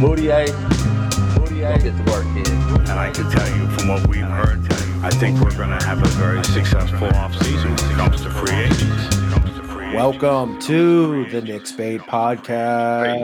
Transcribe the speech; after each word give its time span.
48. 0.00 0.50
48. 0.50 1.82
Get 1.82 1.96
to 1.96 2.10
work, 2.10 2.24
kid. 2.34 2.48
And 2.48 2.90
I 2.90 3.10
can 3.12 3.30
tell 3.30 3.56
you 3.56 3.68
from 3.70 3.88
what 3.88 4.06
we've 4.08 4.24
heard, 4.24 4.60
I 5.04 5.10
think 5.10 5.40
we're 5.40 5.56
going 5.56 5.70
to 5.78 5.84
have 5.86 6.02
a 6.02 6.08
very 6.18 6.42
successful 6.44 7.08
offseason 7.08 7.80
when 7.80 7.90
it 7.90 7.96
comes 7.96 8.20
to 8.22 8.30
free 8.30 8.54
agents. 8.54 9.16
Welcome 9.94 10.58
to 10.62 11.24
the 11.30 11.40
Knicks 11.40 11.70
Bait 11.70 12.00
Podcast, 12.00 13.20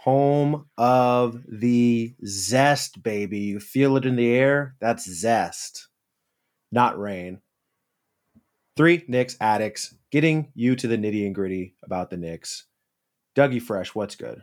home 0.00 0.66
of 0.76 1.40
the 1.48 2.14
zest, 2.26 3.00
baby. 3.02 3.38
You 3.38 3.60
feel 3.60 3.96
it 3.96 4.04
in 4.04 4.16
the 4.16 4.32
air? 4.34 4.74
That's 4.80 5.08
zest, 5.08 5.86
not 6.72 6.98
rain. 6.98 7.40
Three 8.76 9.04
Knicks 9.06 9.36
addicts 9.40 9.94
getting 10.10 10.50
you 10.54 10.74
to 10.74 10.88
the 10.88 10.98
nitty 10.98 11.24
and 11.24 11.34
gritty 11.34 11.76
about 11.84 12.10
the 12.10 12.16
Knicks. 12.16 12.64
Dougie 13.38 13.62
Fresh, 13.62 13.94
what's 13.94 14.16
good? 14.16 14.42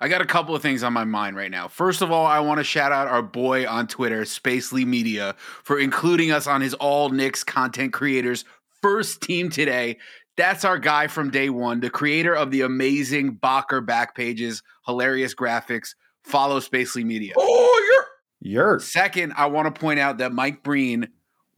I 0.00 0.08
got 0.08 0.22
a 0.22 0.26
couple 0.26 0.56
of 0.56 0.62
things 0.62 0.82
on 0.82 0.94
my 0.94 1.04
mind 1.04 1.36
right 1.36 1.50
now. 1.50 1.68
First 1.68 2.00
of 2.00 2.10
all, 2.10 2.24
I 2.24 2.40
want 2.40 2.58
to 2.58 2.64
shout 2.64 2.90
out 2.90 3.06
our 3.06 3.22
boy 3.22 3.68
on 3.68 3.86
Twitter, 3.86 4.22
Spacely 4.22 4.86
Media, 4.86 5.36
for 5.38 5.78
including 5.78 6.32
us 6.32 6.46
on 6.46 6.62
his 6.62 6.72
All 6.74 7.10
Knicks 7.10 7.44
content 7.44 7.92
creators 7.92 8.46
first 8.80 9.20
team 9.20 9.50
today. 9.50 9.98
That's 10.38 10.64
our 10.64 10.78
guy 10.78 11.08
from 11.08 11.30
day 11.30 11.50
one, 11.50 11.80
the 11.80 11.90
creator 11.90 12.34
of 12.34 12.50
the 12.50 12.62
amazing 12.62 13.36
Bakker 13.36 13.84
back 13.84 14.16
pages, 14.16 14.62
hilarious 14.86 15.34
graphics. 15.34 15.90
Follow 16.24 16.58
Spacely 16.58 17.04
Media. 17.04 17.34
Oh, 17.36 18.06
you're 18.40 18.52
you're 18.52 18.80
second. 18.80 19.34
I 19.36 19.46
want 19.46 19.72
to 19.72 19.78
point 19.78 20.00
out 20.00 20.18
that 20.18 20.32
Mike 20.32 20.62
Breen 20.62 21.08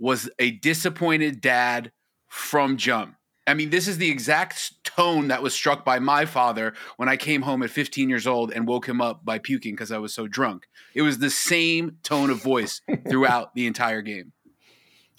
was 0.00 0.28
a 0.41 0.50
disappointed 0.50 1.41
dad 1.41 1.92
from 2.27 2.78
jump. 2.78 3.14
I 3.47 3.55
mean, 3.55 3.70
this 3.70 3.87
is 3.89 3.98
the 3.98 4.11
exact 4.11 4.83
tone 4.84 5.28
that 5.28 5.42
was 5.42 5.53
struck 5.53 5.84
by 5.84 5.98
my 5.98 6.25
father 6.25 6.73
when 6.97 7.09
I 7.09 7.17
came 7.17 7.42
home 7.42 7.62
at 7.62 7.70
15 7.70 8.09
years 8.09 8.27
old 8.27 8.53
and 8.53 8.67
woke 8.67 8.89
him 8.89 9.00
up 9.00 9.25
by 9.25 9.39
puking 9.39 9.75
because 9.75 9.92
I 9.92 9.98
was 9.98 10.14
so 10.14 10.27
drunk. 10.27 10.67
It 10.95 11.03
was 11.03 11.19
the 11.19 11.31
same 11.31 11.98
tone 12.03 12.31
of 12.31 12.42
voice 12.42 12.81
throughout 13.09 13.55
the 13.55 13.67
entire 13.67 14.00
game. 14.00 14.33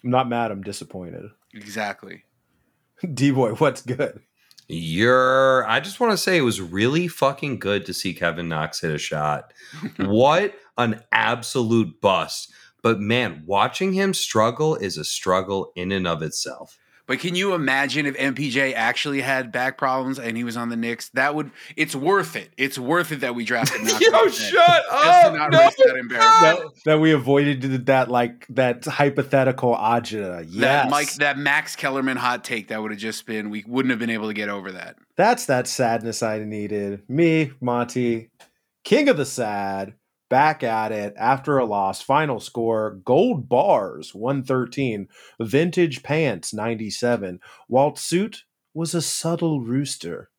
I'm 0.04 0.10
not 0.10 0.28
mad. 0.28 0.52
I'm 0.52 0.64
disappointed. 0.64 1.26
Exactly. 1.54 2.24
D 3.14 3.32
boy, 3.32 3.54
what's 3.54 3.82
good? 3.82 4.22
You're. 4.68 5.68
I 5.68 5.80
just 5.80 6.00
want 6.00 6.12
to 6.12 6.18
say 6.18 6.38
it 6.38 6.42
was 6.42 6.60
really 6.60 7.08
fucking 7.08 7.60
good 7.60 7.86
to 7.86 7.94
see 7.94 8.16
Kevin 8.16 8.50
Knox 8.50 8.82
hit 8.82 8.92
a 8.92 8.98
shot. 8.98 9.54
what 9.98 10.56
an 10.78 11.04
absolute 11.12 12.02
bust. 12.02 12.52
But 12.82 13.00
man, 13.00 13.44
watching 13.46 13.94
him 13.94 14.14
struggle 14.14 14.76
is 14.76 14.98
a 14.98 15.04
struggle 15.04 15.72
in 15.76 15.92
and 15.92 16.08
of 16.08 16.24
itself. 16.24 16.78
But 17.08 17.20
can 17.20 17.36
you 17.36 17.54
imagine 17.54 18.06
if 18.06 18.18
MPJ 18.18 18.74
actually 18.74 19.22
had 19.22 19.52
back 19.52 19.78
problems 19.78 20.18
and 20.18 20.36
he 20.36 20.44
was 20.44 20.58
on 20.58 20.70
the 20.70 20.76
Knicks? 20.76 21.10
That 21.10 21.36
would 21.36 21.52
it's 21.76 21.96
worth 21.96 22.36
it. 22.36 22.52
It's 22.58 22.80
worth 22.80 23.12
it 23.12 23.20
that 23.22 23.36
we 23.36 23.46
drafted. 23.46 23.82
Yo, 24.02 24.28
shut 24.28 24.84
up! 24.92 25.34
No, 25.34 25.50
that, 25.50 25.74
that, 26.10 26.72
that, 26.86 27.00
we 27.00 27.12
avoided 27.12 27.86
that 27.86 28.10
like 28.10 28.48
that 28.50 28.86
hypothetical 28.86 29.76
agita. 29.76 30.46
Yes, 30.50 30.62
that 30.62 30.90
Mike, 30.90 31.14
that 31.16 31.38
Max 31.38 31.76
Kellerman 31.76 32.18
hot 32.18 32.44
take 32.44 32.70
that 32.70 32.82
would 32.82 32.92
have 32.92 33.00
just 33.00 33.26
been. 33.26 33.50
We 33.50 33.64
wouldn't 33.68 33.92
have 33.92 34.00
been 34.00 34.10
able 34.10 34.28
to 34.28 34.34
get 34.34 34.50
over 34.50 34.72
that. 34.72 34.98
That's 35.16 35.46
that 35.46 35.68
sadness 35.68 36.24
I 36.24 36.40
needed. 36.40 37.04
Me, 37.08 37.52
Monty, 37.62 38.30
king 38.84 39.10
of 39.10 39.18
the 39.18 39.26
sad 39.26 39.94
back 40.36 40.64
at 40.64 40.92
it 40.92 41.14
after 41.18 41.58
a 41.58 41.64
loss. 41.64 42.02
Final 42.02 42.42
score 42.42 43.00
gold 43.06 43.48
bars 43.48 44.14
113, 44.14 45.08
vintage 45.40 46.04
pants 46.04 46.54
97. 46.54 47.40
Walt 47.70 47.98
suit 47.98 48.44
was 48.74 48.94
a 48.94 49.02
subtle 49.02 49.62
rooster. 49.62 50.30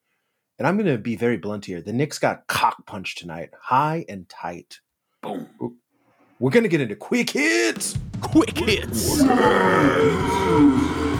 And 0.58 0.68
I'm 0.68 0.76
going 0.76 0.94
to 0.94 0.98
be 0.98 1.16
very 1.16 1.38
blunt 1.38 1.64
here. 1.64 1.80
The 1.80 1.94
Knicks 1.94 2.18
got 2.18 2.46
cock 2.46 2.84
punched 2.84 3.16
tonight, 3.16 3.48
high 3.58 4.04
and 4.06 4.28
tight. 4.28 4.80
Boom. 5.22 5.48
We're 6.40 6.50
going 6.50 6.64
to 6.64 6.68
get 6.68 6.82
into 6.82 6.94
quick 6.94 7.30
hits. 7.30 7.96
Quick 8.20 8.58
hits. 8.58 9.22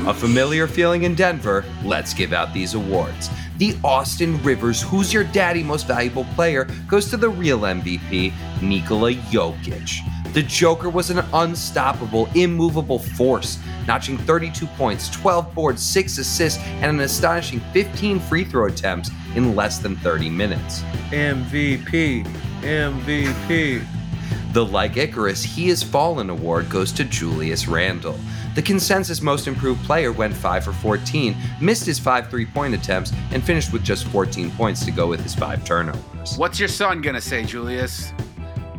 A 0.06 0.12
familiar 0.14 0.66
feeling 0.66 1.04
in 1.04 1.14
Denver. 1.14 1.64
Let's 1.82 2.12
give 2.12 2.34
out 2.34 2.52
these 2.52 2.74
awards. 2.74 3.30
The 3.58 3.74
Austin 3.82 4.42
Rivers 4.42 4.82
Who's 4.82 5.14
Your 5.14 5.24
Daddy 5.24 5.62
Most 5.62 5.86
Valuable 5.86 6.24
Player 6.34 6.66
goes 6.86 7.08
to 7.08 7.16
the 7.16 7.30
real 7.30 7.60
MVP, 7.60 8.32
Nikola 8.60 9.14
Jokic. 9.14 10.02
The 10.34 10.42
Joker 10.42 10.90
was 10.90 11.08
an 11.08 11.24
unstoppable, 11.32 12.28
immovable 12.34 12.98
force, 12.98 13.58
notching 13.86 14.18
32 14.18 14.66
points, 14.66 15.08
12 15.08 15.54
boards, 15.54 15.82
6 15.82 16.18
assists, 16.18 16.62
and 16.62 16.90
an 16.90 17.00
astonishing 17.00 17.60
15 17.72 18.20
free 18.20 18.44
throw 18.44 18.66
attempts 18.66 19.10
in 19.34 19.56
less 19.56 19.78
than 19.78 19.96
30 19.96 20.28
minutes. 20.28 20.82
MVP, 21.10 22.26
MVP. 22.60 23.95
The 24.56 24.64
Like 24.64 24.96
Icarus 24.96 25.42
He 25.42 25.68
Has 25.68 25.82
Fallen 25.82 26.30
award 26.30 26.70
goes 26.70 26.90
to 26.92 27.04
Julius 27.04 27.68
Randle. 27.68 28.18
The 28.54 28.62
consensus 28.62 29.20
most 29.20 29.48
improved 29.48 29.84
player 29.84 30.12
went 30.12 30.32
5 30.32 30.64
for 30.64 30.72
14, 30.72 31.36
missed 31.60 31.84
his 31.84 31.98
5 31.98 32.30
three 32.30 32.46
point 32.46 32.72
attempts, 32.72 33.12
and 33.32 33.44
finished 33.44 33.70
with 33.70 33.84
just 33.84 34.06
14 34.06 34.50
points 34.52 34.82
to 34.86 34.90
go 34.90 35.08
with 35.08 35.20
his 35.20 35.34
5 35.34 35.62
turnovers. 35.66 36.38
What's 36.38 36.58
your 36.58 36.70
son 36.70 37.02
gonna 37.02 37.20
say, 37.20 37.44
Julius? 37.44 38.14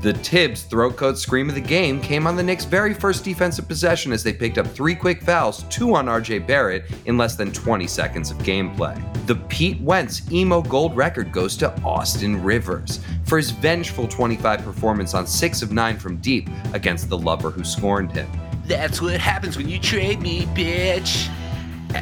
The 0.07 0.13
Thibs 0.13 0.63
throat 0.63 0.95
coat 0.95 1.17
scream 1.17 1.49
of 1.49 1.55
the 1.55 1.59
game 1.59 1.99
came 1.99 2.27
on 2.27 2.37
the 2.37 2.43
Knicks' 2.43 2.63
very 2.63 2.93
first 2.93 3.25
defensive 3.25 3.67
possession 3.67 4.13
as 4.13 4.23
they 4.23 4.31
picked 4.31 4.57
up 4.57 4.65
three 4.65 4.95
quick 4.95 5.21
fouls, 5.21 5.63
two 5.63 5.95
on 5.95 6.05
RJ 6.05 6.47
Barrett, 6.47 6.85
in 7.07 7.17
less 7.17 7.35
than 7.35 7.51
20 7.51 7.85
seconds 7.87 8.31
of 8.31 8.37
gameplay. 8.37 8.95
The 9.27 9.35
Pete 9.35 9.81
Wentz 9.81 10.31
emo 10.31 10.61
gold 10.61 10.95
record 10.95 11.33
goes 11.33 11.57
to 11.57 11.77
Austin 11.81 12.41
Rivers 12.41 13.01
for 13.25 13.35
his 13.35 13.51
vengeful 13.51 14.07
25 14.07 14.63
performance 14.63 15.13
on 15.13 15.27
6 15.27 15.61
of 15.61 15.73
9 15.73 15.97
from 15.97 16.15
deep 16.21 16.49
against 16.71 17.09
the 17.09 17.17
lover 17.17 17.49
who 17.49 17.65
scorned 17.65 18.13
him. 18.13 18.31
That's 18.63 19.01
what 19.01 19.19
happens 19.19 19.57
when 19.57 19.67
you 19.67 19.77
trade 19.77 20.21
me, 20.21 20.45
bitch. 20.45 21.27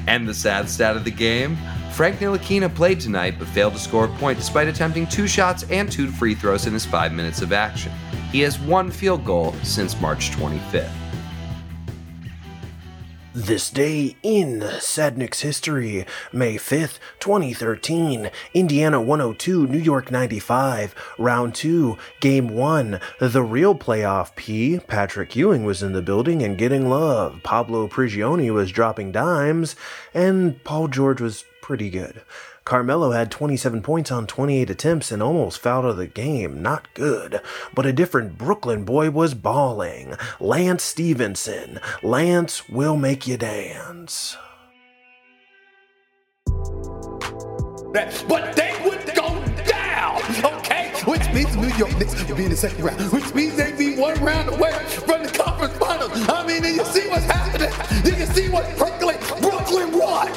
And 0.06 0.28
the 0.28 0.34
sad 0.36 0.70
stat 0.70 0.96
of 0.96 1.06
the 1.06 1.10
game 1.10 1.58
Frank 1.96 2.20
Ntilikina 2.20 2.76
played 2.76 3.00
tonight 3.00 3.36
but 3.40 3.48
failed 3.48 3.72
to 3.72 3.80
score 3.80 4.04
a 4.04 4.18
point 4.18 4.38
despite 4.38 4.68
attempting 4.68 5.08
two 5.08 5.30
shots 5.30 5.64
and 5.70 5.90
two 5.90 6.12
free 6.12 6.36
throws 6.36 6.68
in 6.68 6.74
his 6.74 6.86
five 6.86 7.14
minutes 7.14 7.42
of 7.42 7.54
action. 7.54 7.90
He 8.34 8.42
has 8.42 8.60
one 8.60 8.92
field 8.92 9.24
goal 9.24 9.54
since 9.64 9.98
March 10.02 10.32
25th. 10.32 10.92
This 13.34 13.70
day 13.70 14.16
in 14.24 14.60
Sadnick's 14.60 15.42
history, 15.42 16.06
May 16.34 16.56
5th, 16.56 17.00
2013, 17.20 18.30
Indiana 18.54 19.02
102, 19.02 19.68
New 19.68 19.78
York 19.78 20.12
95, 20.12 20.96
round 21.18 21.56
2, 21.56 21.98
game 22.20 22.50
1, 22.50 23.00
the 23.20 23.44
real 23.44 23.76
playoff 23.76 24.36
P. 24.36 24.80
Patrick 24.80 25.36
Ewing 25.36 25.64
was 25.64 25.84
in 25.84 25.92
the 25.92 26.02
building 26.02 26.42
and 26.44 26.58
getting 26.58 26.90
love. 26.90 27.42
Pablo 27.44 27.88
Prigioni 27.88 28.54
was 28.54 28.72
dropping 28.72 29.12
dimes, 29.12 29.76
and 30.14 30.64
Paul 30.64 30.88
George 30.88 31.20
was 31.20 31.44
pretty 31.66 31.90
good. 31.90 32.22
Carmelo 32.64 33.10
had 33.10 33.32
27 33.32 33.82
points 33.82 34.12
on 34.12 34.28
28 34.28 34.70
attempts 34.70 35.12
and 35.12 35.24
almost 35.24 35.60
fouled 35.60 35.86
out 35.86 35.90
of 35.90 35.98
the 35.98 36.06
game. 36.06 36.62
Not 36.62 36.94
good. 36.94 37.42
But 37.74 37.88
a 37.88 37.92
different 37.92 38.38
Brooklyn 38.38 38.86
boy 38.86 39.10
was 39.10 39.34
bawling. 39.34 40.14
Lance 40.40 40.84
Stephenson. 40.84 41.80
Lance 42.04 42.70
will 42.70 42.98
make 42.98 43.26
you 43.26 43.38
dance. 43.38 44.38
But 48.28 48.56
they 48.56 48.80
Which 51.16 51.32
means 51.34 51.56
the 51.56 51.62
New 51.62 51.74
York 51.76 51.98
Knicks 51.98 52.28
will 52.28 52.36
be 52.36 52.44
in 52.44 52.50
the 52.50 52.58
second 52.58 52.84
round. 52.84 53.00
Which 53.10 53.34
means 53.34 53.56
they 53.56 53.72
be 53.72 53.96
one 53.96 54.22
round 54.22 54.50
away 54.50 54.74
from 54.84 55.24
the 55.24 55.30
conference 55.30 55.78
finals. 55.78 56.12
I 56.28 56.46
mean, 56.46 56.62
you 56.66 56.84
see 56.84 57.08
what's 57.08 57.24
happening? 57.24 57.72
You 58.04 58.26
see 58.26 58.50
what's 58.50 58.68
percolating? 58.78 59.22
Brooklyn 59.40 59.98
won. 59.98 60.28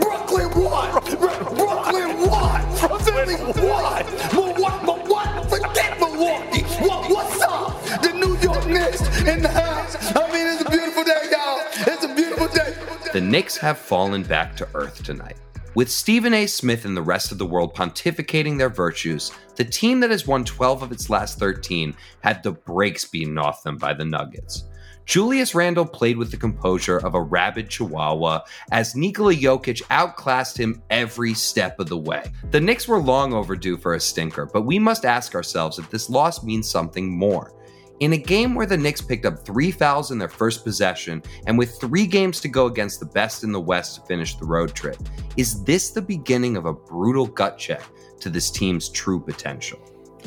Brooklyn 0.00 0.48
won. 0.64 0.92
Brooklyn 1.18 2.30
won. 2.30 2.60
Philly 3.04 3.36
won. 3.68 4.06
Milwaukee, 4.32 4.86
Milwaukee, 4.86 5.48
forget 5.50 6.00
Milwaukee. 6.00 6.62
What, 6.82 7.10
what's 7.10 7.42
up? 7.42 7.84
The 8.00 8.12
New 8.14 8.38
York 8.38 8.66
Knicks 8.66 9.02
in 9.28 9.42
the 9.42 9.48
house. 9.48 9.94
I 10.16 10.32
mean, 10.32 10.46
it's 10.46 10.62
a 10.62 10.70
beautiful 10.70 11.04
day, 11.04 11.28
y'all. 11.30 11.60
It's 11.86 12.04
a 12.04 12.14
beautiful 12.14 12.48
day. 12.48 12.74
The 13.12 13.20
Knicks 13.20 13.58
have 13.58 13.76
fallen 13.76 14.22
back 14.22 14.56
to 14.56 14.68
earth 14.74 15.02
tonight. 15.02 15.36
With 15.74 15.90
Stephen 15.90 16.34
A. 16.34 16.46
Smith 16.46 16.84
and 16.84 16.96
the 16.96 17.02
rest 17.02 17.32
of 17.32 17.38
the 17.38 17.46
world 17.46 17.74
pontificating 17.74 18.56
their 18.56 18.68
virtues, 18.68 19.32
the 19.56 19.64
team 19.64 19.98
that 20.00 20.10
has 20.10 20.24
won 20.24 20.44
12 20.44 20.84
of 20.84 20.92
its 20.92 21.10
last 21.10 21.40
13 21.40 21.96
had 22.20 22.44
the 22.44 22.52
brakes 22.52 23.04
beaten 23.04 23.38
off 23.38 23.64
them 23.64 23.76
by 23.76 23.92
the 23.92 24.04
Nuggets. 24.04 24.68
Julius 25.04 25.52
Randle 25.52 25.84
played 25.84 26.16
with 26.16 26.30
the 26.30 26.36
composure 26.36 26.98
of 26.98 27.16
a 27.16 27.20
rabid 27.20 27.68
chihuahua 27.68 28.42
as 28.70 28.94
Nikola 28.94 29.34
Jokic 29.34 29.82
outclassed 29.90 30.56
him 30.56 30.80
every 30.90 31.34
step 31.34 31.80
of 31.80 31.88
the 31.88 31.98
way. 31.98 32.22
The 32.52 32.60
Knicks 32.60 32.86
were 32.86 33.00
long 33.00 33.34
overdue 33.34 33.76
for 33.76 33.94
a 33.94 34.00
stinker, 34.00 34.46
but 34.46 34.62
we 34.62 34.78
must 34.78 35.04
ask 35.04 35.34
ourselves 35.34 35.80
if 35.80 35.90
this 35.90 36.08
loss 36.08 36.44
means 36.44 36.70
something 36.70 37.10
more. 37.10 37.52
In 38.00 38.12
a 38.12 38.18
game 38.18 38.54
where 38.54 38.66
the 38.66 38.76
Knicks 38.76 39.00
picked 39.00 39.24
up 39.24 39.46
three 39.46 39.70
fouls 39.70 40.10
in 40.10 40.18
their 40.18 40.28
first 40.28 40.64
possession 40.64 41.22
and 41.46 41.56
with 41.56 41.78
three 41.80 42.06
games 42.06 42.40
to 42.40 42.48
go 42.48 42.66
against 42.66 42.98
the 42.98 43.06
best 43.06 43.44
in 43.44 43.52
the 43.52 43.60
West 43.60 43.94
to 43.94 44.00
finish 44.02 44.34
the 44.34 44.44
road 44.44 44.74
trip, 44.74 44.96
is 45.36 45.62
this 45.62 45.90
the 45.90 46.02
beginning 46.02 46.56
of 46.56 46.66
a 46.66 46.72
brutal 46.72 47.26
gut 47.26 47.56
check 47.56 47.82
to 48.18 48.30
this 48.30 48.50
team's 48.50 48.88
true 48.88 49.20
potential? 49.20 49.78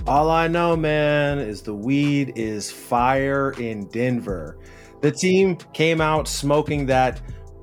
All 0.05 0.29
I 0.29 0.47
know, 0.47 0.77
man, 0.77 1.39
is 1.39 1.61
the 1.61 1.73
weed 1.73 2.33
is 2.37 2.71
fire 2.71 3.51
in 3.59 3.87
Denver. 3.87 4.57
The 5.01 5.11
team 5.11 5.57
came 5.73 5.99
out 5.99 6.27
smoking 6.27 6.85
that 6.85 7.21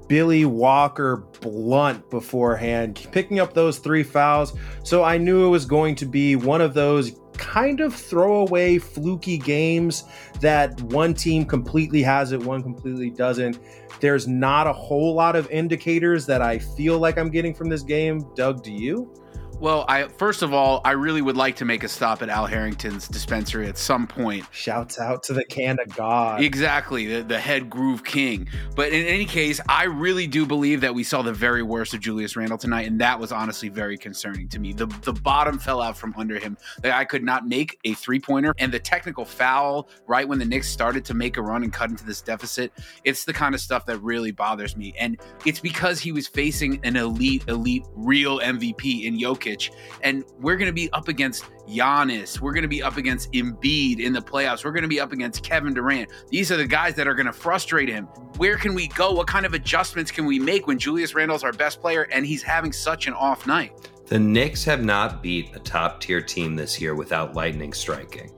Billy 0.09 0.45
Walker 0.45 1.25
blunt 1.41 2.09
beforehand, 2.11 3.07
picking 3.13 3.41
up 3.41 3.55
those 3.55 3.79
three 3.79 4.03
fouls. 4.03 4.55
So 4.83 5.03
I 5.03 5.19
knew 5.19 5.47
it 5.47 5.51
was 5.51 5.65
going 5.65 5.95
to 5.97 6.07
be 6.07 6.37
one 6.37 6.61
of 6.61 6.75
those 6.75 7.21
kind 7.37 7.81
of 7.81 7.95
throwaway, 7.95 8.79
fluky 8.79 9.39
games 9.39 10.05
that 10.41 10.81
one 10.83 11.15
team 11.15 11.45
completely 11.45 12.03
has 12.03 12.33
it, 12.33 12.41
one 12.41 12.63
completely 12.63 13.11
doesn't. 13.11 13.59
There's 14.01 14.29
not 14.29 14.67
a 14.67 14.73
whole 14.73 15.15
lot 15.15 15.37
of 15.37 15.51
indicators 15.51 16.27
that 16.27 16.43
I 16.43 16.59
feel 16.59 16.99
like 16.99 17.19
I'm 17.19 17.31
getting 17.31 17.55
from 17.55 17.69
this 17.69 17.83
game. 17.83 18.27
Doug, 18.35 18.63
do 18.63 18.73
you? 18.73 19.13
Well, 19.61 19.85
I 19.89 20.09
first 20.09 20.43
of 20.43 20.53
all, 20.53 20.81
I 20.85 20.93
really 20.93 21.23
would 21.23 21.37
like 21.37 21.57
to 21.57 21.65
make 21.65 21.85
a 21.85 21.89
stop 21.89 22.23
at 22.23 22.29
Al 22.29 22.47
Harrington's 22.47 23.09
dispensary 23.09 23.67
at 23.69 23.79
some 23.79 24.07
point. 24.07 24.45
Shouts 24.51 24.99
out 24.99 25.23
to 25.25 25.33
the 25.33 25.45
can 25.45 25.79
of 25.79 25.95
God. 25.95 26.43
Exactly, 26.43 27.07
the, 27.07 27.23
the 27.23 27.39
head 27.39 27.71
groove 27.71 28.05
king. 28.05 28.49
But 28.75 28.93
in 28.93 29.07
any 29.07 29.25
case, 29.25 29.61
I 29.69 29.85
really 29.85 30.27
do 30.27 30.45
believe 30.45 30.81
that 30.83 30.95
we 30.95 31.05
saw 31.05 31.23
the 31.23 31.33
very 31.33 31.63
worst 31.63 31.95
of 31.95 32.01
Julius 32.01 32.37
Randle 32.37 32.59
tonight, 32.59 32.89
and 32.89 33.01
that 33.01 33.19
was 33.19 33.33
honestly 33.33 33.69
very 33.69 33.97
concerning 33.97 34.49
to 34.49 34.59
me. 34.59 34.73
The 34.73 34.87
the 35.03 35.13
bottom 35.13 35.59
fell 35.59 35.81
out 35.81 35.97
from 35.97 36.15
under 36.19 36.39
him. 36.39 36.59
That 36.83 36.93
I 36.93 37.05
could 37.05 37.23
not 37.23 37.47
make 37.47 37.79
a 37.85 37.95
three 37.95 38.21
pointer, 38.21 38.55
and 38.59 38.73
the 38.73 38.81
technical 38.81 39.25
foul 39.25 39.89
right 40.07 40.29
when 40.29 40.39
the 40.39 40.45
Knicks 40.45 40.69
started 40.69 41.05
to 41.07 41.15
make 41.15 41.37
a 41.37 41.43
run 41.43 41.63
and 41.63 41.73
cut 41.73 41.91
into 41.91 42.05
this 42.05 42.21
deficit. 42.21 42.73
It's 43.05 43.25
the 43.25 43.33
kind 43.33 43.55
of 43.55 43.61
stuff 43.61 43.87
that 43.87 43.99
really 43.99 44.33
bothers 44.33 44.77
me, 44.77 44.95
and 44.99 45.19
it's 45.47 45.61
because 45.61 46.01
he 46.01 46.13
was 46.13 46.27
facing 46.27 46.81
an 46.85 46.97
elite, 46.97 47.45
elite, 47.49 47.85
real 47.95 48.41
MVP 48.41 49.05
in 49.05 49.19
Jokic 49.19 49.44
Jokic, 49.45 49.71
and 50.03 50.25
we're 50.41 50.57
going 50.57 50.67
to 50.67 50.73
be 50.73 50.91
up 50.93 51.09
against 51.09 51.45
Giannis. 51.69 52.41
We're 52.41 52.53
going 52.53 52.63
to 52.63 52.69
be 52.69 52.83
up 52.83 52.97
against 52.97 53.33
Embiid 53.33 54.01
in 54.01 54.13
the 54.13 54.21
playoffs. 54.21 54.65
We're 54.65 54.73
going 54.73 54.83
to 54.83 54.89
be 54.89 55.01
up 55.01 55.13
against 55.13 55.43
Kevin 55.43 55.75
Durant. 55.75 56.11
These 56.29 56.51
are 56.51 56.57
the 56.57 56.67
guys 56.67 56.95
that 56.97 57.07
are 57.07 57.15
going 57.15 57.27
to 57.27 57.33
frustrate 57.33 57.89
him. 57.89 58.05
Where 58.37 58.57
can 58.57 58.75
we 58.75 58.89
go? 58.89 59.13
What 59.13 59.27
kind 59.27 59.47
of 59.47 59.55
adjustments 59.55 60.11
can 60.11 60.27
we 60.27 60.39
make 60.39 60.67
when 60.67 60.79
Julius 60.79 61.15
Randle's 61.15 61.45
our 61.45 61.53
best 61.53 61.81
player 61.81 62.09
and 62.11 62.27
he's 62.27 62.43
having 62.43 62.73
such 62.73 63.07
an 63.07 63.15
off 63.15 63.47
night? 63.47 63.91
The 64.07 64.19
Knicks 64.19 64.65
have 64.65 64.85
not 64.85 65.23
beat 65.23 65.55
a 65.55 65.59
top 65.59 66.01
tier 66.01 66.21
team 66.21 66.57
this 66.57 66.81
year 66.81 66.95
without 66.95 67.35
lightning 67.35 67.73
striking. 67.73 68.31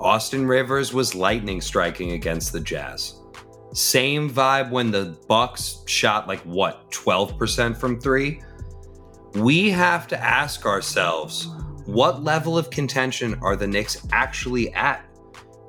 Austin 0.00 0.46
Rivers 0.46 0.92
was 0.92 1.14
lightning 1.14 1.60
striking 1.60 2.12
against 2.12 2.52
the 2.52 2.60
Jazz. 2.60 3.14
Same 3.72 4.30
vibe 4.30 4.70
when 4.70 4.90
the 4.90 5.16
Bucks 5.28 5.82
shot 5.86 6.26
like 6.26 6.40
what, 6.40 6.90
12% 6.90 7.76
from 7.76 8.00
3? 8.00 8.40
We 9.34 9.70
have 9.70 10.06
to 10.08 10.18
ask 10.18 10.66
ourselves 10.66 11.48
what 11.86 12.22
level 12.22 12.58
of 12.58 12.70
contention 12.70 13.38
are 13.40 13.56
the 13.56 13.66
Knicks 13.66 14.06
actually 14.12 14.72
at? 14.74 15.04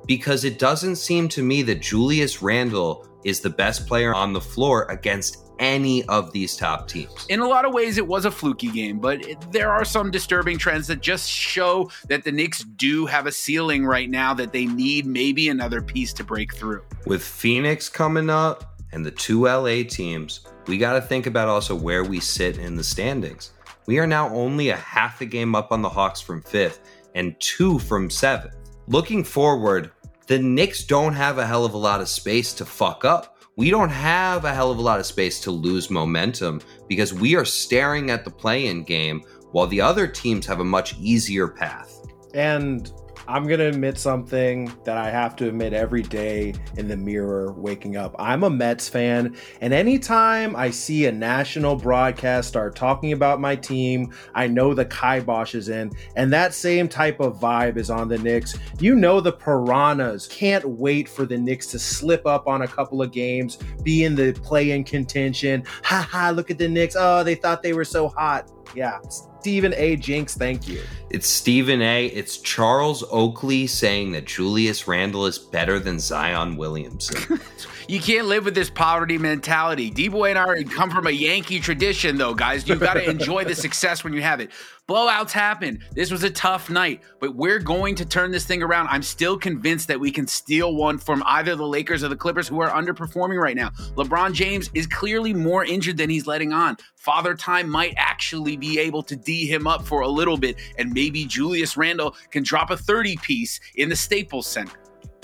Because 0.06 0.44
it 0.44 0.58
doesn't 0.58 0.96
seem 0.96 1.28
to 1.28 1.42
me 1.42 1.62
that 1.62 1.80
Julius 1.80 2.42
Randle 2.42 3.06
is 3.24 3.40
the 3.40 3.50
best 3.50 3.86
player 3.86 4.14
on 4.14 4.32
the 4.32 4.40
floor 4.40 4.84
against 4.90 5.50
any 5.58 6.04
of 6.06 6.32
these 6.32 6.56
top 6.56 6.88
teams. 6.88 7.26
In 7.28 7.40
a 7.40 7.46
lot 7.46 7.64
of 7.64 7.72
ways, 7.72 7.98
it 7.98 8.06
was 8.06 8.24
a 8.24 8.30
fluky 8.30 8.70
game, 8.70 8.98
but 8.98 9.22
there 9.52 9.70
are 9.70 9.84
some 9.84 10.10
disturbing 10.10 10.58
trends 10.58 10.86
that 10.88 11.00
just 11.00 11.30
show 11.30 11.90
that 12.08 12.24
the 12.24 12.32
Knicks 12.32 12.64
do 12.64 13.06
have 13.06 13.26
a 13.26 13.32
ceiling 13.32 13.84
right 13.84 14.10
now 14.10 14.34
that 14.34 14.52
they 14.52 14.66
need 14.66 15.06
maybe 15.06 15.48
another 15.48 15.82
piece 15.82 16.12
to 16.14 16.24
break 16.24 16.54
through. 16.54 16.82
With 17.06 17.22
Phoenix 17.22 17.88
coming 17.88 18.30
up 18.30 18.80
and 18.92 19.04
the 19.04 19.10
two 19.10 19.44
LA 19.44 19.82
teams, 19.86 20.40
we 20.70 20.78
got 20.78 20.92
to 20.92 21.02
think 21.02 21.26
about 21.26 21.48
also 21.48 21.74
where 21.74 22.04
we 22.04 22.20
sit 22.20 22.56
in 22.56 22.76
the 22.76 22.84
standings. 22.84 23.50
We 23.86 23.98
are 23.98 24.06
now 24.06 24.32
only 24.32 24.68
a 24.68 24.76
half 24.76 25.20
a 25.20 25.26
game 25.26 25.56
up 25.56 25.72
on 25.72 25.82
the 25.82 25.88
Hawks 25.88 26.20
from 26.20 26.42
fifth 26.42 26.80
and 27.16 27.34
two 27.40 27.80
from 27.80 28.08
seventh. 28.08 28.54
Looking 28.86 29.24
forward, 29.24 29.90
the 30.28 30.38
Knicks 30.38 30.84
don't 30.84 31.12
have 31.12 31.38
a 31.38 31.46
hell 31.46 31.64
of 31.64 31.74
a 31.74 31.76
lot 31.76 32.00
of 32.00 32.08
space 32.08 32.54
to 32.54 32.64
fuck 32.64 33.04
up. 33.04 33.36
We 33.56 33.70
don't 33.70 33.90
have 33.90 34.44
a 34.44 34.54
hell 34.54 34.70
of 34.70 34.78
a 34.78 34.82
lot 34.82 35.00
of 35.00 35.06
space 35.06 35.40
to 35.40 35.50
lose 35.50 35.90
momentum 35.90 36.60
because 36.86 37.12
we 37.12 37.34
are 37.34 37.44
staring 37.44 38.12
at 38.12 38.24
the 38.24 38.30
play 38.30 38.68
in 38.68 38.84
game 38.84 39.24
while 39.50 39.66
the 39.66 39.80
other 39.80 40.06
teams 40.06 40.46
have 40.46 40.60
a 40.60 40.64
much 40.64 40.96
easier 41.00 41.48
path. 41.48 42.06
And 42.32 42.92
I'm 43.30 43.46
going 43.46 43.60
to 43.60 43.68
admit 43.68 43.96
something 43.96 44.72
that 44.82 44.96
I 44.96 45.08
have 45.08 45.36
to 45.36 45.46
admit 45.46 45.72
every 45.72 46.02
day 46.02 46.52
in 46.76 46.88
the 46.88 46.96
mirror 46.96 47.52
waking 47.52 47.96
up. 47.96 48.16
I'm 48.18 48.42
a 48.42 48.50
Mets 48.50 48.88
fan, 48.88 49.36
and 49.60 49.72
anytime 49.72 50.56
I 50.56 50.70
see 50.70 51.06
a 51.06 51.12
national 51.12 51.76
broadcast 51.76 52.48
start 52.48 52.74
talking 52.74 53.12
about 53.12 53.40
my 53.40 53.54
team, 53.54 54.12
I 54.34 54.48
know 54.48 54.74
the 54.74 54.84
kibosh 54.84 55.54
is 55.54 55.68
in, 55.68 55.92
and 56.16 56.32
that 56.32 56.54
same 56.54 56.88
type 56.88 57.20
of 57.20 57.38
vibe 57.38 57.76
is 57.76 57.88
on 57.88 58.08
the 58.08 58.18
Knicks. 58.18 58.58
You 58.80 58.96
know 58.96 59.20
the 59.20 59.30
Piranhas 59.30 60.26
can't 60.26 60.64
wait 60.68 61.08
for 61.08 61.24
the 61.24 61.38
Knicks 61.38 61.68
to 61.68 61.78
slip 61.78 62.26
up 62.26 62.48
on 62.48 62.62
a 62.62 62.68
couple 62.68 63.00
of 63.00 63.12
games, 63.12 63.58
be 63.84 64.02
in 64.02 64.16
the 64.16 64.32
play 64.32 64.72
in 64.72 64.82
contention. 64.82 65.62
Ha 65.84 66.04
ha, 66.10 66.30
look 66.30 66.50
at 66.50 66.58
the 66.58 66.68
Knicks. 66.68 66.96
Oh, 66.98 67.22
they 67.22 67.36
thought 67.36 67.62
they 67.62 67.74
were 67.74 67.84
so 67.84 68.08
hot. 68.08 68.50
Yeah, 68.74 68.98
Stephen 69.40 69.72
A. 69.78 69.96
Jinx, 69.96 70.34
thank 70.34 70.68
you. 70.68 70.82
It's 71.08 71.26
Stephen 71.26 71.80
A. 71.80 72.06
It's 72.08 72.36
Charles 72.36 73.02
Oakley 73.10 73.66
saying 73.66 74.12
that 74.12 74.26
Julius 74.26 74.86
Randle 74.86 75.24
is 75.24 75.38
better 75.38 75.78
than 75.78 75.98
Zion 75.98 76.58
Williamson. 76.58 77.40
you 77.88 78.00
can't 78.00 78.26
live 78.26 78.44
with 78.44 78.54
this 78.54 78.68
poverty 78.68 79.16
mentality. 79.16 79.88
D 79.88 80.08
Boy 80.08 80.28
and 80.28 80.38
I 80.38 80.62
come 80.64 80.90
from 80.90 81.06
a 81.06 81.10
Yankee 81.10 81.58
tradition, 81.58 82.18
though, 82.18 82.34
guys. 82.34 82.68
You've 82.68 82.80
got 82.80 82.94
to 82.94 83.04
enjoy 83.10 83.44
the 83.44 83.54
success 83.54 84.04
when 84.04 84.12
you 84.12 84.20
have 84.20 84.40
it. 84.40 84.50
Blowouts 84.88 85.30
happen. 85.30 85.78
This 85.94 86.10
was 86.10 86.24
a 86.24 86.30
tough 86.30 86.68
night, 86.68 87.02
but 87.20 87.36
we're 87.36 87.60
going 87.60 87.94
to 87.94 88.04
turn 88.04 88.32
this 88.32 88.44
thing 88.44 88.62
around. 88.62 88.88
I'm 88.88 89.02
still 89.02 89.38
convinced 89.38 89.86
that 89.88 90.00
we 90.00 90.10
can 90.10 90.26
steal 90.26 90.74
one 90.74 90.98
from 90.98 91.22
either 91.26 91.54
the 91.54 91.66
Lakers 91.66 92.02
or 92.02 92.08
the 92.08 92.16
Clippers, 92.16 92.48
who 92.48 92.60
are 92.60 92.70
underperforming 92.70 93.40
right 93.40 93.54
now. 93.54 93.70
LeBron 93.96 94.32
James 94.32 94.68
is 94.74 94.86
clearly 94.88 95.32
more 95.32 95.64
injured 95.64 95.96
than 95.96 96.10
he's 96.10 96.26
letting 96.26 96.52
on. 96.52 96.76
Father 96.96 97.34
Time 97.34 97.70
might 97.70 97.94
actually 97.96 98.56
be 98.56 98.78
able 98.80 99.02
to 99.04 99.14
D 99.14 99.46
him 99.46 99.66
up 99.66 99.86
for 99.86 100.00
a 100.00 100.08
little 100.08 100.36
bit, 100.36 100.56
and 100.76 100.92
maybe 100.92 101.24
Julius 101.24 101.76
Randle 101.76 102.16
can 102.30 102.42
drop 102.42 102.70
a 102.70 102.76
30 102.76 103.16
piece 103.18 103.60
in 103.76 103.88
the 103.88 103.96
Staples 103.96 104.46
Center. 104.46 104.78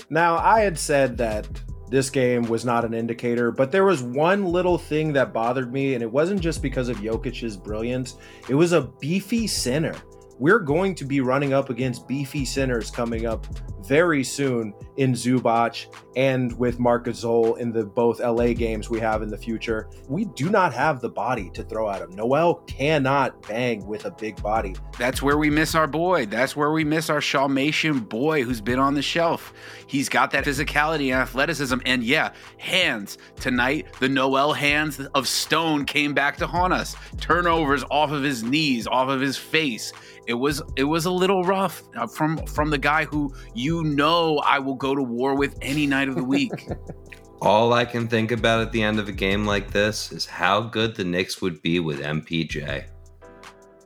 Now, 0.09 0.37
I 0.37 0.61
had 0.61 0.79
said 0.79 1.17
that 1.17 1.45
this 1.89 2.09
game 2.09 2.43
was 2.43 2.65
not 2.65 2.85
an 2.85 2.93
indicator, 2.93 3.51
but 3.51 3.71
there 3.71 3.85
was 3.85 4.03
one 4.03 4.45
little 4.45 4.77
thing 4.77 5.13
that 5.13 5.33
bothered 5.33 5.71
me, 5.71 5.93
and 5.93 6.03
it 6.03 6.11
wasn't 6.11 6.41
just 6.41 6.61
because 6.61 6.89
of 6.89 6.97
Jokic's 6.97 7.55
brilliance. 7.55 8.15
It 8.49 8.55
was 8.55 8.73
a 8.73 8.81
beefy 8.99 9.47
center. 9.47 9.95
We're 10.39 10.59
going 10.59 10.95
to 10.95 11.05
be 11.05 11.21
running 11.21 11.53
up 11.53 11.69
against 11.69 12.07
beefy 12.07 12.45
centers 12.45 12.91
coming 12.91 13.25
up 13.25 13.47
very 13.87 14.23
soon 14.23 14.73
in 14.97 15.13
Zubac 15.13 15.87
and 16.15 16.51
with 16.57 16.79
Marc 16.79 17.05
Gasol 17.05 17.57
in 17.57 17.71
the 17.71 17.85
both 17.85 18.19
LA 18.19 18.53
games 18.53 18.89
we 18.89 18.99
have 18.99 19.21
in 19.21 19.29
the 19.29 19.37
future. 19.37 19.89
We 20.09 20.25
do 20.25 20.49
not 20.49 20.73
have 20.73 20.99
the 20.99 21.09
body 21.09 21.49
to 21.51 21.63
throw 21.63 21.89
at 21.89 22.01
him. 22.01 22.11
Noel 22.11 22.55
cannot 22.67 23.41
bang 23.47 23.85
with 23.85 24.05
a 24.05 24.11
big 24.11 24.41
body. 24.41 24.75
That's 24.97 25.21
where 25.21 25.37
we 25.37 25.49
miss 25.49 25.75
our 25.75 25.87
boy. 25.87 26.25
That's 26.25 26.55
where 26.55 26.71
we 26.71 26.83
miss 26.83 27.09
our 27.09 27.21
Shalmation 27.21 27.99
boy 27.99 28.43
who's 28.43 28.61
been 28.61 28.79
on 28.79 28.93
the 28.93 29.01
shelf. 29.01 29.53
He's 29.87 30.09
got 30.09 30.31
that 30.31 30.43
physicality 30.43 31.13
and 31.13 31.21
athleticism. 31.21 31.77
And 31.85 32.03
yeah, 32.03 32.33
hands. 32.57 33.17
Tonight, 33.39 33.87
the 33.99 34.09
Noel 34.09 34.53
hands 34.53 34.99
of 34.99 35.27
stone 35.27 35.85
came 35.85 36.13
back 36.13 36.37
to 36.37 36.47
haunt 36.47 36.73
us. 36.73 36.95
Turnovers 37.21 37.83
off 37.89 38.11
of 38.11 38.23
his 38.23 38.43
knees, 38.43 38.87
off 38.87 39.09
of 39.09 39.21
his 39.21 39.37
face. 39.37 39.93
It 40.27 40.33
was 40.33 40.61
it 40.75 40.83
was 40.83 41.05
a 41.05 41.11
little 41.11 41.43
rough 41.43 41.83
uh, 41.95 42.05
from 42.05 42.45
from 42.47 42.69
the 42.69 42.77
guy 42.77 43.05
who 43.05 43.33
you 43.53 43.76
know 43.83 44.37
I 44.39 44.59
will 44.59 44.75
go 44.75 44.95
to 44.95 45.01
war 45.01 45.35
with 45.35 45.57
any 45.61 45.85
night 45.87 46.09
of 46.09 46.15
the 46.15 46.23
week. 46.23 46.69
All 47.41 47.73
I 47.73 47.85
can 47.85 48.07
think 48.07 48.31
about 48.31 48.61
at 48.61 48.71
the 48.71 48.81
end 48.81 48.99
of 48.99 49.07
a 49.07 49.11
game 49.11 49.45
like 49.45 49.71
this 49.71 50.11
is 50.11 50.25
how 50.25 50.61
good 50.61 50.95
the 50.95 51.03
Knicks 51.03 51.39
would 51.41 51.61
be 51.61 51.79
with 51.79 51.99
MPJ. 51.99 52.85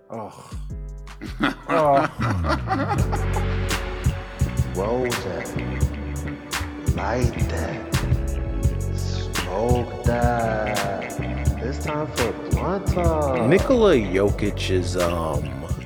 Oh. 0.09 0.49
oh. 1.67 2.07
Roll 4.75 5.03
that. 5.03 5.51
Light 6.95 7.49
that. 7.49 7.95
Smoke 8.95 10.03
that. 10.05 11.19
It's 11.61 11.85
time 11.85 12.07
for 12.13 12.31
blunt 12.49 12.87
talk. 12.87 13.47
Nikola 13.49 13.95
Jokic 13.95 14.71
is 14.71 14.95
um 14.95 15.43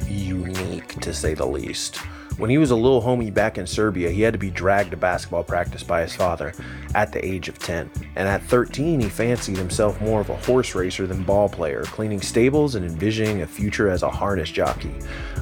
unique 0.07 0.99
to 1.01 1.13
say 1.13 1.33
the 1.33 1.45
least. 1.45 1.99
When 2.37 2.49
he 2.49 2.57
was 2.57 2.71
a 2.71 2.75
little 2.75 3.01
homie 3.01 3.33
back 3.33 3.57
in 3.57 3.65
Serbia, 3.65 4.09
he 4.09 4.21
had 4.21 4.33
to 4.33 4.39
be 4.39 4.49
dragged 4.49 4.91
to 4.91 4.97
basketball 4.97 5.45
practice 5.45 5.83
by 5.83 6.01
his 6.01 6.13
father 6.13 6.53
at 6.93 7.13
the 7.13 7.25
age 7.25 7.47
of 7.47 7.57
10. 7.59 7.89
And 8.17 8.27
at 8.27 8.43
13, 8.43 8.99
he 8.99 9.07
fancied 9.07 9.55
himself 9.55 10.01
more 10.01 10.19
of 10.19 10.29
a 10.29 10.35
horse 10.35 10.75
racer 10.75 11.07
than 11.07 11.23
ball 11.23 11.47
player, 11.47 11.83
cleaning 11.83 12.19
stables 12.19 12.75
and 12.75 12.85
envisioning 12.85 13.41
a 13.41 13.47
future 13.47 13.89
as 13.89 14.03
a 14.03 14.09
harness 14.09 14.51
jockey. 14.51 14.93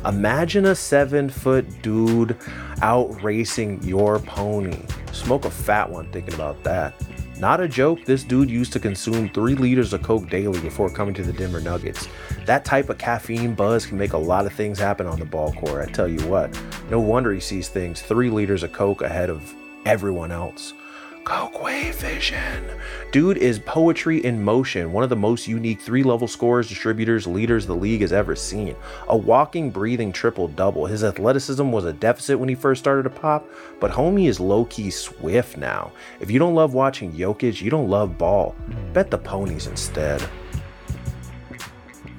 Imagine 0.06 0.66
a 0.68 0.76
seven 0.76 1.32
foot 1.32 1.66
dude 1.82 2.38
out 2.84 3.24
racing 3.24 3.82
your 3.82 4.20
pony. 4.20 4.86
Smoke 5.14 5.46
a 5.46 5.52
fat 5.52 5.90
one 5.90 6.12
thinking 6.12 6.36
about 6.36 6.62
that. 6.64 6.94
Not 7.40 7.60
a 7.60 7.68
joke, 7.68 8.06
this 8.06 8.24
dude 8.24 8.50
used 8.50 8.74
to 8.74 8.80
consume 8.80 9.28
three 9.30 9.56
liters 9.56 9.92
of 9.92 10.04
Coke 10.04 10.30
daily 10.30 10.60
before 10.62 10.90
coming 10.90 11.14
to 11.16 11.24
the 11.24 11.34
Denver 11.34 11.60
Nuggets. 11.60 12.08
That 12.46 12.64
type 12.64 12.90
of 12.90 12.98
caffeine 12.98 13.54
buzz 13.54 13.86
can 13.86 13.98
make 13.98 14.14
a 14.14 14.18
lot 14.18 14.46
of 14.46 14.54
things 14.54 14.80
happen 14.80 15.08
on 15.08 15.20
the 15.20 15.26
ball 15.26 15.52
court, 15.54 15.88
I 15.88 15.92
tell 15.92 16.08
you 16.08 16.26
what. 16.28 16.58
No 16.90 17.00
wonder 17.00 17.34
he 17.34 17.40
sees 17.40 17.70
things 17.70 18.02
three 18.02 18.30
liters 18.30 18.64
of 18.64 18.72
Coke 18.72 19.02
ahead 19.02 19.30
of 19.30 19.54
everyone 19.86 20.32
else. 20.32 20.74
Coke 21.24 21.64
Wave 21.64 21.96
Vision. 21.96 22.66
Dude 23.14 23.38
is 23.38 23.58
poetry 23.60 24.24
in 24.26 24.44
motion, 24.44 24.92
one 24.92 25.06
of 25.06 25.10
the 25.10 25.16
most 25.16 25.48
unique 25.48 25.80
three 25.80 26.04
level 26.04 26.28
scorers, 26.28 26.68
distributors, 26.68 27.26
leaders 27.26 27.66
the 27.66 27.76
league 27.76 28.02
has 28.02 28.12
ever 28.12 28.36
seen. 28.36 28.76
A 29.08 29.16
walking, 29.16 29.70
breathing 29.72 30.12
triple 30.12 30.50
double. 30.50 30.86
His 30.86 31.04
athleticism 31.04 31.72
was 31.72 31.86
a 31.86 31.94
deficit 31.94 32.38
when 32.38 32.50
he 32.50 32.56
first 32.56 32.82
started 32.82 33.04
to 33.04 33.10
pop, 33.10 33.48
but 33.80 33.92
homie 33.92 34.28
is 34.28 34.40
low 34.40 34.66
key 34.66 34.90
swift 34.90 35.56
now. 35.56 35.94
If 36.20 36.30
you 36.30 36.40
don't 36.40 36.56
love 36.56 36.74
watching 36.74 37.14
Jokic, 37.14 37.62
you 37.62 37.70
don't 37.70 37.90
love 37.90 38.18
ball. 38.18 38.54
Bet 38.92 39.10
the 39.10 39.18
ponies 39.18 39.68
instead. 39.68 40.22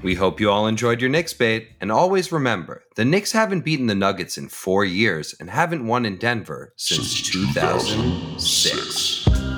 We 0.04 0.14
hope 0.16 0.38
you 0.38 0.50
all 0.50 0.66
enjoyed 0.66 1.00
your 1.00 1.08
Knicks 1.08 1.32
bait, 1.32 1.70
and 1.80 1.90
always 1.90 2.30
remember 2.30 2.84
the 2.94 3.06
Knicks 3.06 3.32
haven't 3.32 3.64
beaten 3.64 3.86
the 3.86 3.94
Nuggets 3.94 4.36
in 4.36 4.50
four 4.50 4.84
years 4.84 5.34
and 5.40 5.48
haven't 5.48 5.86
won 5.86 6.04
in 6.04 6.18
Denver 6.18 6.74
since 6.76 7.22
2006. 7.22 9.53